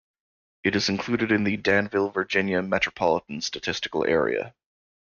It 0.63 0.75
is 0.75 0.89
included 0.89 1.31
in 1.31 1.43
the 1.43 1.57
Danville, 1.57 2.09
Virginia 2.09 2.63
Metropolitan 2.63 3.39
Statistical 3.39 4.03
Area. 4.03 4.55